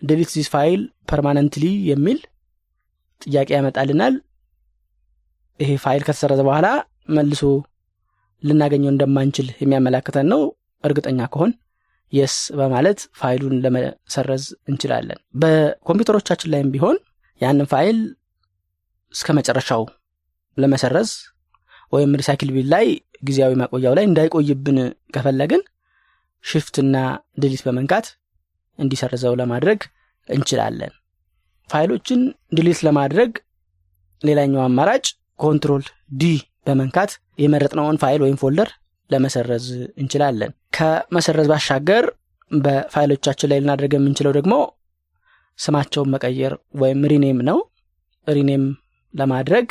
[0.03, 0.81] delete this file
[1.11, 2.19] permanently የሚል
[3.23, 4.15] ጥያቄ ያመጣልናል።
[5.61, 6.67] ይሄ ፋይል ከተሰረዘ በኋላ
[7.17, 7.43] መልሶ
[8.43, 10.41] ልናገኘው እንደማንችል የሚያመላክተን ነው።
[10.85, 11.51] እርግጠኛ ከሆን
[12.13, 16.97] yes በማለት ፋይሉን ለመሰረዝ እንችላለን። በኮምፒውተሮቻችን ላይም ቢሆን
[17.41, 17.99] ያንን ፋይል
[19.15, 19.83] እስከ መጨረሻው
[20.57, 21.11] ለመሰረዝ
[21.93, 22.87] ወይም recycle bin ላይ
[23.23, 24.79] ጊዜያዊ ማቆያው ላይ እንዳይቆይብን
[25.15, 25.63] ከፈለግን
[26.45, 26.97] shift ና
[27.43, 28.07] delete በመንካት
[28.79, 29.81] እንዲሰርዘው ለማድረግ
[30.29, 30.93] እንችላለን።
[31.71, 32.21] ፋይሎችን
[32.53, 33.31] delete ለማድረግ
[34.23, 35.05] ሌላኛው አማራጭ
[35.39, 36.25] control D
[36.67, 38.71] በመንካት የመረጥነውን ፋይል ወይም folder
[39.13, 39.67] ለመሰረዝ
[40.01, 42.05] እንችላለን። ከመሰረዝ ባሻገር
[42.51, 44.55] በፋይሎቻችን ላይ ልናደርግ የምንችለው ደግሞ
[45.59, 47.59] ስማቸውን መቀየር ወይም rename ነው።
[48.27, 48.65] rename
[49.15, 49.67] ለማድረግ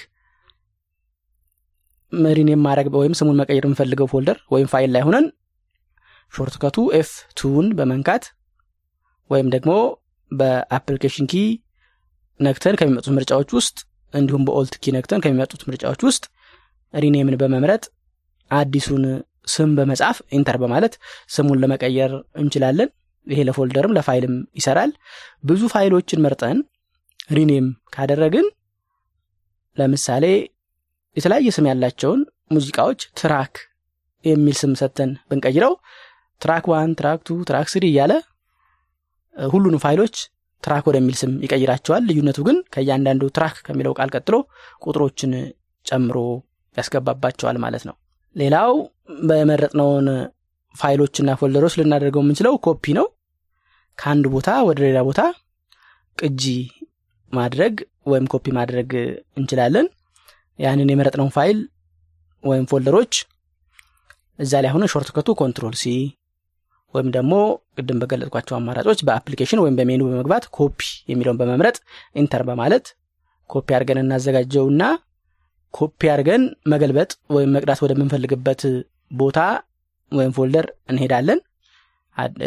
[2.33, 5.25] rename ማድረግ ወይም ስሙን መቀየር የምፈልገው folder ወይም ፋይል ላይ ሆነን
[6.33, 7.09] shortcut ኡ F
[7.39, 8.23] two ን በመንካት
[9.29, 9.71] ወይም ደግሞ
[10.31, 11.35] በ application key
[12.39, 13.77] ነክተን ከሚመጡት ምርጫዎች ውስጥ
[14.13, 16.23] እንዲሁም በ alt key ነክተን ከሚመጡት ምርጫዎች ውስጥ
[16.93, 17.83] rename ን በመምረጥ
[18.51, 19.03] አዲሱን
[19.47, 20.93] ስም በመጻፍ enter በማለት
[21.29, 22.89] ስሙን ለመቀየር እንችላለን።
[23.27, 24.91] ይሄ ለ folder ም ለፋይልም ይሰራል።
[25.43, 26.59] ብዙ ፋይሎችን መርጠን
[27.29, 28.47] rename ካደረግን
[29.77, 30.25] ለምሳሌ
[31.17, 32.21] የተለያየ ስም ያላቸውን
[32.55, 33.53] ሙዚቃዎች track
[34.25, 35.73] የሚል ስም ሰተን ብንቀይረው
[36.41, 38.13] track one track two track three እያለ
[39.35, 40.15] ሁሉንም ፋይሎች
[40.63, 44.35] track ወደሚል ስም ይቀይራቸዋል። ልዩነቱ ግን ከእያንዳንዱ track ከሚለው ቃል ቀጥሎ
[44.83, 45.31] ቁጥሮችን
[45.85, 46.17] ጨምሮ
[46.77, 47.95] ያስገባባቸዋል ማለት ነው
[48.35, 48.71] ሌላው
[49.23, 50.07] በመረጥነውን
[50.75, 53.07] ፋይሎችና folder ኦች ልናደርገው የምንችለው ኮፒ ነው።
[53.97, 55.21] ከአንድ ቦታ ወደ ሌላ ቦታ
[56.17, 56.43] ቅጂ
[57.33, 57.73] ማድረግ
[58.11, 58.89] ወይም ኮፒ ማድረግ
[59.39, 59.87] እንችላለን።
[60.59, 61.59] ያንን የመረጥነውን ፋይል
[62.43, 63.13] ወይም folder ኦች
[64.39, 65.85] እዛ ላይ ሆነ shortcut ኡ control C
[66.93, 67.33] ወይም ደግሞ
[67.77, 70.79] ቅድም በገለጽኳቸው አማራጮች በ application ወይም በሜኑ በመግባት ኮፒ
[71.11, 71.77] የሚለውን በመምረጥ
[72.15, 72.85] enter በማለት
[73.49, 74.83] ኮፒ አድርገን እናዘጋጀውና
[75.73, 78.61] ኮፒ አድርገን መገልበጥ ወይም መቅዳት ወደምንፈልግበት
[79.13, 79.39] ቦታ
[80.11, 81.39] ወይም folder እንሄዳለን።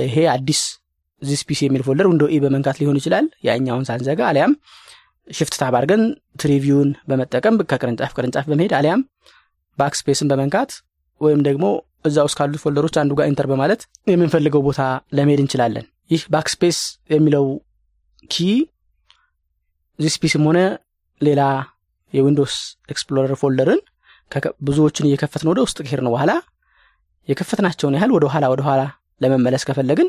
[0.04, 0.60] ይሄ አዲስ
[1.22, 4.52] this PC የሚል folder window E በመንካት ሊሆን ይችላል። ያኛውን ሳንዘጋ አሊያም
[5.28, 6.02] shift tab አድርገን
[6.40, 9.02] tree view ን በመጠቀም ከቅርንጫፍ ቅርንጫፍ በመሄድ አሊያም
[9.78, 10.70] backspace ን በመንካት
[11.20, 11.64] ወይም ደግሞ
[12.04, 14.80] እዛ ውስጥ ካሉት folder ኦች አንዱ ጋር enter በማለት የምንፈልገው ቦታ
[15.16, 16.78] ለመሄድ እንችላለን። ይህ backspace
[17.14, 17.46] የሚለው
[18.30, 18.44] key
[19.98, 20.58] this PC ም ሆነ
[21.20, 21.42] ሌላ
[22.14, 22.54] የ Windows
[22.92, 23.80] Explorer folder ን
[24.66, 26.32] ብዙዎችን እየከፈትን ወደ ውስጥ ከሄድን በኋላ
[27.28, 28.82] የከፈትናቸውን ያህል ወደ ኋላ ወደ ኋላ
[29.20, 30.08] ለመመለስ ከፈለግን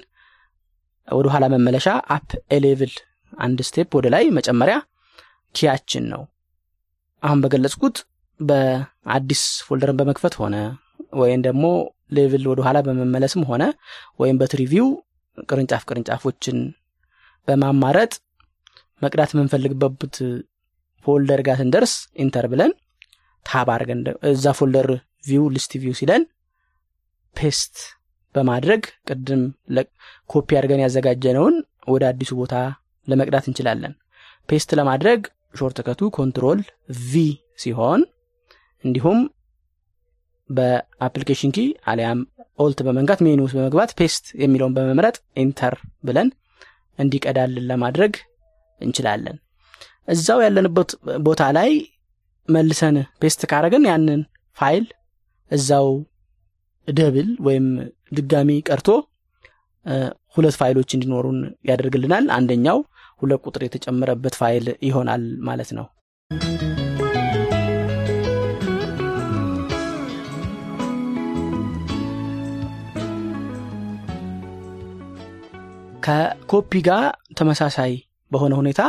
[1.07, 2.93] ወደ ኋላ መመለሻ up a level
[3.37, 4.75] አንድ step ወደ ላይ መጨመሪያ
[5.55, 6.21] key ያችን ነው።
[7.23, 7.97] አሁን በገለጽኩት
[8.39, 10.55] በአዲስ folder ን በመክፈት ሆነ
[11.21, 11.65] ወይም ደግሞ
[12.17, 13.63] level ወደ ኋላ በመመለስም ሆነ
[14.19, 14.88] ወይም በ tree view ው
[15.47, 16.57] ቅርንጫፍ ቅርንጫፎችን
[17.47, 18.11] በማማረጥ
[19.01, 20.15] መቅዳት የምንፈልግበት
[21.05, 22.71] folder ጋር ስንደርስ enter ብለን
[23.45, 23.69] tab
[24.31, 24.88] እዛ folder
[25.25, 26.23] view list view ሲለን
[27.36, 27.75] paste
[28.35, 29.41] በማድረግ ቅድም
[30.29, 31.55] ኮፒ አድርገን ያዘጋጀነውን
[31.93, 32.55] ወደ አዲሱ ቦታ
[33.07, 33.93] ለመቅዳት እንችላለን።
[34.49, 35.19] paste ለማድረግ
[35.60, 36.60] shortcut ኡ control
[37.05, 37.23] V
[37.63, 38.01] ሲሆን
[38.83, 39.19] እንዲሁም
[40.49, 41.60] በ application key
[41.91, 42.19] አሊያም
[42.60, 46.27] alt በመንካት menu ውስጥ በመግባት paste የሚለውን በመምረጥ enter ብለን
[46.99, 48.13] እንዲቀዳልን ለማድረግ
[48.81, 49.37] እንችላለን
[50.07, 50.89] እዛው ያለንበት
[51.27, 51.71] ቦታ ላይ
[52.47, 54.21] መልሰን paste ካረግን ያንን
[54.57, 54.85] ፋይል
[55.51, 55.87] እዛው
[56.88, 57.67] double ወይም
[58.13, 58.89] ድጋሚ ቀድቶ
[60.35, 61.39] ሁለት ፋይሎች እንዲኖሩን
[61.69, 62.79] ያደርግልናል። አንደኛው
[63.21, 65.85] ሁለት ቁጥር የተጨመረበት ፋይል ይሆናል ማለት ነው።
[76.05, 77.03] ከኮፒ ጋር
[77.37, 77.93] ተመሳሳይ
[78.31, 78.81] በሆነ ሁኔታ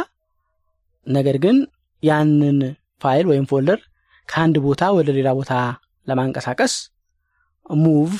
[1.07, 1.57] ነገር ግን
[2.03, 2.59] ያንን
[3.03, 3.81] ፋይል ወይም folder
[4.29, 5.53] ከአንድ ቦታ ወደ ሌላ ቦታ
[6.07, 6.75] ለማንቀሳቀስ
[7.81, 8.12] move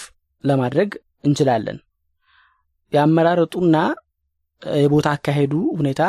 [0.45, 0.91] ለማድረግ
[1.25, 1.79] እንችላለን።
[2.93, 3.77] የአመራረጡና
[4.81, 6.03] የቦታ አካሄዱ ሁኔታ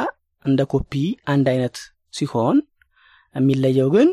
[0.45, 0.91] እንደ ኮፒ
[1.33, 1.77] አንድ አይነት
[2.13, 2.57] ሲሆን
[3.35, 4.09] የሚለየው ግን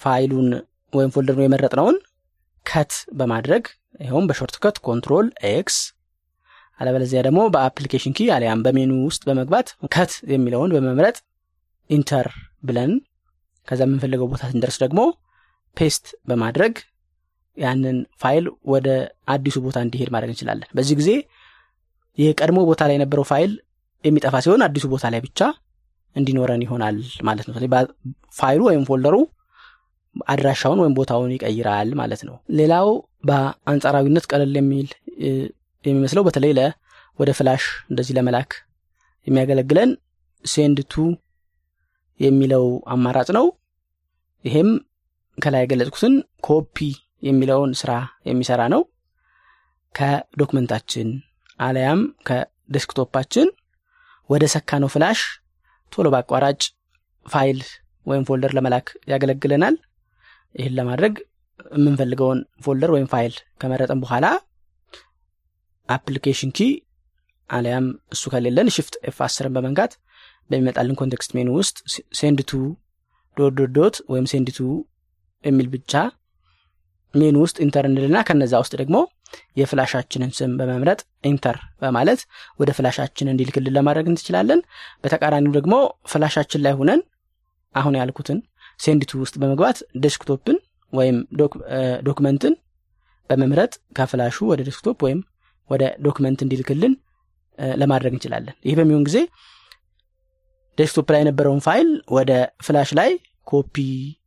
[0.00, 0.48] ፋይሉን
[0.92, 1.96] ወይም folder ኡን የመረጥነውን
[2.66, 3.64] cut በማድረግ
[4.00, 5.76] ይኸውም በ shortcut control X
[6.80, 11.16] አለበለዚያ ደግሞ በ application key አሊያም በሜኑ ውስጥ በመግባት cut የሚለውን በመምረጥ
[11.90, 12.28] enter
[12.62, 12.92] ብለን
[13.68, 15.00] ከዛ የምንፈልገው ቦታ ስንደርስ ደግሞ
[15.76, 16.74] paste በማድረግ
[17.56, 18.88] ያንን ፋይል ወደ
[19.28, 21.10] አዲሱ ቦታ እንዲሄድ ማድረግ እንችላለን። በዚህ ጊዜ
[22.18, 23.52] የቀድሞ ቦታ ላይ የነበረው ፋይል
[24.04, 25.40] የሚጠፋ ሲሆን አዲሱ ቦታ ላይ ብቻ
[26.16, 26.96] እንዲኖረን ይሆናል
[27.28, 27.54] ማለት ነው።
[28.38, 29.16] ፋይሉ ወይም folder ኡ
[30.26, 32.88] አድራሻውን ወይም ቦታውን ይቀይራል ማለት ነው። ሌላው
[33.24, 34.88] በአንጻራዊነት ቀለል የሚል
[35.84, 36.52] የሚመስለው በተለይ
[37.18, 38.52] ወደ ፍላሽ እንደዚህ ለመላክ
[39.26, 39.90] የሚያገለግለን
[40.44, 41.04] send to
[42.20, 43.46] የሚለው አማራጭ ነው።
[44.44, 44.70] ይሄም
[45.38, 46.14] ከላይ የገለጽኩትን
[46.46, 46.76] ኮፒ
[47.22, 47.92] የሚለውን ስራ
[48.28, 48.82] የሚሰራ ነው።
[49.94, 51.08] ከ document ኣችን
[51.60, 53.48] አለያም ከ desktop ኣችን
[54.30, 55.20] ወደ ሰካነው ፍላሽ
[55.92, 56.60] ቶሎ በአቋራጭ
[57.26, 57.58] ፋይል
[58.06, 59.76] ወይም folder ለመላክ ያገለግለናል።
[60.54, 61.14] ይህን ለማድረግ
[61.70, 64.26] የምንፈልገውን folder ወይም ፋይል ከመረጠን በኋላ
[65.88, 66.66] application key
[67.50, 69.92] አሊያም እሱ ከሌለን shift F አስርን በመንካት
[70.50, 71.76] በሚመጣልን context menu ውስጥ
[72.18, 72.60] send to
[73.76, 74.66] dot ወይም send to
[75.44, 75.92] የሚል ብቻ
[77.14, 78.96] ሜኑ ውስጥ enter እንልና ከነዛ ውስጥ ደግሞ
[79.60, 82.20] የፍላሻችንን ስም በመምረጥ enter በማለት
[82.60, 84.60] ወደ ፍላሻችን እንዲልክልን ለማድረግ እንችላለን።
[85.04, 85.74] በተቃራኒው ደግሞ
[86.12, 87.00] ፍላሻችን ላይ ሁነን
[87.74, 88.38] አሁን ያልኩትን
[88.80, 90.56] send to ውስጥ በመግባት desktop ን
[90.92, 91.16] ወይም
[92.08, 92.54] document ን
[93.30, 95.20] በመምረጥ ከፍላሹ ወደ desktop ወይም
[95.70, 96.94] ወደ document እንዲልክልን
[97.78, 99.18] ለማድረግ እንችላለን። ይህ በሚሆን ጊዜ
[100.78, 102.30] desktop ላይ የነበረውን ፋይል ወደ
[102.66, 103.10] ፍላሽ ላይ
[103.46, 103.76] ኮፒ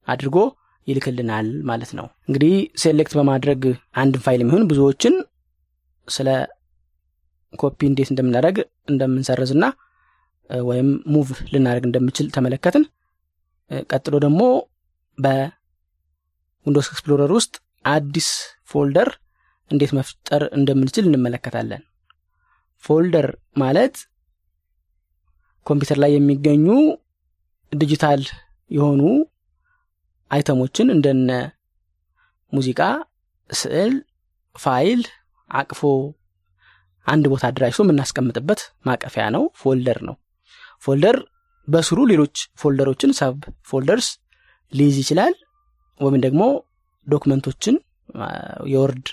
[0.07, 0.37] አድርጎ
[0.87, 2.53] ይልክልናል ማለት ነው። እንግዲህ
[2.83, 3.61] select በማድረግ
[4.01, 5.15] አንድን ፋይል የሚሆን ብዙዎችን
[6.07, 6.29] ስለ
[7.53, 8.57] ኮፒ እንዴት እንደምናደረግ
[8.89, 9.65] እንደምንሰርዝና
[10.49, 12.83] ወይም move ልናደርግ እንደምችል ተመለከትን።
[13.91, 14.41] ቀጥሎ ደግሞ
[15.17, 17.53] በ Windows Explorer ውስጥ
[17.85, 18.29] አዲስ
[18.69, 19.09] folder
[19.71, 21.81] እንዴት መፍጠር እንደምንችል እንመለከታለን።
[22.83, 23.95] folder ማለት
[25.67, 26.67] ኮምፒውተር ላይ የሚገኙ
[27.71, 28.21] ዲጂታል
[28.71, 29.01] የሆኑ
[30.31, 31.31] item ኦችን እንደነ
[32.53, 32.81] ሙዚቃ፣
[33.49, 33.93] ስዕል፣
[34.55, 35.01] ፋይል
[35.51, 35.81] አቅፎ
[37.07, 40.15] አንድ ቦታ አደራጅቶ የምናስቀምጥበት ማቀፊያ ነው። folder ነው።
[40.83, 41.17] folder
[41.67, 43.37] በስሩ ሌሎች folder ኦችን sub
[43.69, 44.07] folders
[44.73, 45.33] ሊይዝ ይችላል።
[45.99, 46.41] ወይም ደግሞ
[47.07, 47.75] document ኦችን
[48.73, 49.07] የ Word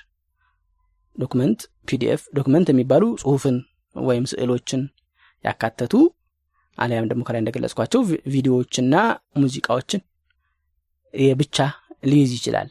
[1.16, 3.56] document፣ PDF document የሚባሉ ጽሁፍን
[3.94, 4.82] ወይም ስዕሎችን
[5.44, 5.92] ያካተቱ
[6.78, 8.00] አሊያም ደግሞ ከላይ እንደገለጽኳቸው
[8.32, 8.94] ቪዲዮዎችና
[9.36, 10.00] ሙዚቃዎችን
[11.14, 11.56] የብቻ
[12.04, 12.68] ሊይዝ ይችላል።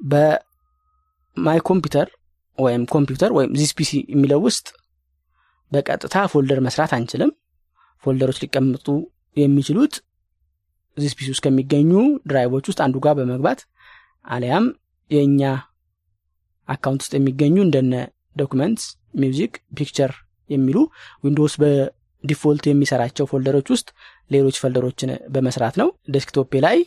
[0.00, 2.08] በ My Computer
[2.58, 3.72] ወይም ኮምፒውተር ወይም This
[4.12, 4.66] የሚለው ውስጥ
[5.72, 7.30] በቀጥታ folder መስራት አንችልም።
[8.04, 8.86] folder ኦች ሊቀመጡ
[9.36, 9.94] የሚችሉት
[10.96, 11.92] This PC ውስጥ ከሚገኙ
[12.30, 13.60] drive ኦች ውስጥ አንዱ ጋር በመግባት
[14.26, 14.64] አሊያም
[15.10, 15.42] የእኛ
[16.68, 17.94] account ውስጥ የሚገኙ እንደነ
[18.36, 20.12] Documents፣ Music፣ Picture
[20.50, 20.76] የሚሉ
[21.24, 21.54] Windows
[22.24, 23.88] በ default የሚሰራቸው folder ኦች ውስጥ
[24.30, 26.78] ሌሎች folder ኦችን በመስራት ነው። desktop ኤ ላይ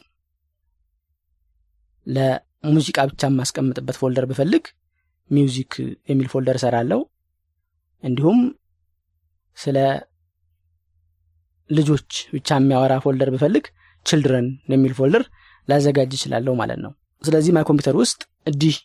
[2.07, 4.65] ለሙዚቃ ብቻ የማስቀምጥበት folder ብፈልግ
[5.31, 5.73] Music
[6.09, 6.99] የሚል folder እሰራለሁ።
[8.03, 8.39] እንዲሁም
[9.57, 9.77] ስለ
[11.69, 13.65] ልጆች ብቻ የሚያወራ folder ብፈልግ
[14.05, 15.23] Children የሚል folder
[15.67, 16.91] ላዘጋጅ ይችላለሁ ማለት ነው።
[17.23, 18.75] ስለዚህ My Computer ውስጥ እንዲህ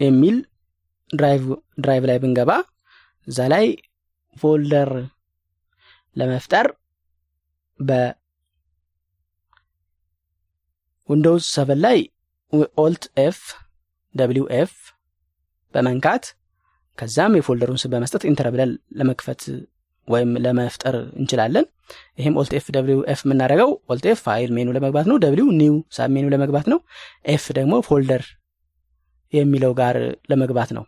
[0.00, 0.36] የሚል
[1.80, 2.50] drive ላይ ብንገባ
[3.28, 3.66] እዛ ላይ
[4.36, 4.90] folder
[6.16, 6.66] ለመፍጠር
[11.08, 11.98] በ Windows seven ላይ
[12.78, 13.38] Alt F
[14.14, 14.72] W F
[15.74, 16.24] በመንካት
[16.98, 19.42] ከዛም የ folder ኡን ስም በመስጠት Enter ብለን ለመክፈት
[20.08, 21.64] ወይም ለመፍጠር እንችላለን።
[22.18, 26.10] ይህም Alt F W F የምናደርገው Alt F File menu ለመግባት ነው። W New sub
[26.14, 26.78] menu ለመግባት ነው።
[27.28, 28.22] F ደግሞ Folder
[29.32, 29.96] የሚለው ጋር
[30.30, 30.84] ለመግባት ነው።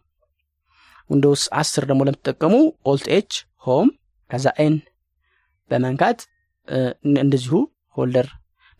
[1.10, 2.54] Windows አስር ደግሞ ለምትጠቀሙ
[2.86, 3.32] Alt H
[3.64, 3.88] Home
[4.30, 4.74] ከዛ N
[5.70, 6.20] በመንካት
[7.22, 7.54] እንደዚሁ
[7.96, 8.26] folder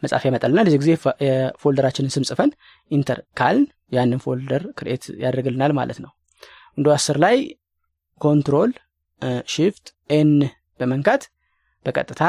[0.02, 0.90] መጻፍ ያመጣልና ለዚህ ጊዜ
[1.26, 2.50] የ folder ኣችንን ስም ጽፈን
[2.90, 6.10] Enter ካልን ያንን folder create ያደርግልናል ማለት ነው።
[6.78, 7.36] Windows አስር ላይ
[8.20, 8.70] Control
[9.54, 10.30] Shift N
[10.80, 11.22] በመንካት
[11.84, 12.22] በቀጥታ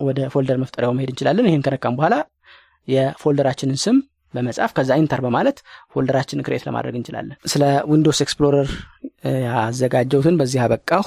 [0.00, 2.14] ወደ folder መፍጠሪያው መሄድ እንችላለን። ይህን ከነካም በኋላ
[2.88, 3.96] የ folder ኣችንን ስም
[4.34, 5.58] በመጻፍ ከዛ Enter በማለት
[5.92, 8.68] folder ኣችንን create ለማድረግ እንችላለን። ስለ Windows Explorer
[9.46, 11.04] ያዘጋጀሁትን በዚህ አበቃሁ።